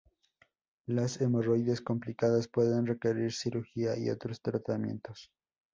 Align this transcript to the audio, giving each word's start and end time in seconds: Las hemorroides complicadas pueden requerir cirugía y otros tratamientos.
Las 0.87 1.21
hemorroides 1.21 1.79
complicadas 1.79 2.47
pueden 2.47 2.87
requerir 2.87 3.31
cirugía 3.33 3.95
y 3.99 4.09
otros 4.09 4.41
tratamientos. 4.41 5.29